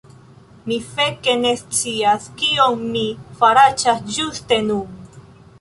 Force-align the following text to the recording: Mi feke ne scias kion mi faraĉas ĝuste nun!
Mi 0.71 0.77
feke 0.93 1.35
ne 1.41 1.51
scias 1.59 2.25
kion 2.39 2.81
mi 2.97 3.05
faraĉas 3.43 4.03
ĝuste 4.17 4.63
nun! 4.73 5.25